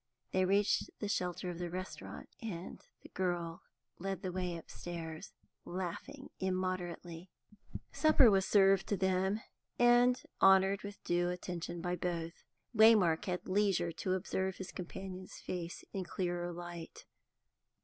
[0.31, 3.61] They reached the shelter of the restaurant, and the girl
[3.99, 5.31] led the way upstairs,
[5.63, 7.29] laughing immoderately.
[7.91, 9.41] Supper was served to them,
[9.77, 12.43] and honoured with due attention by both.
[12.75, 17.05] Waymark had leisure to observe his companion's face in clearer light.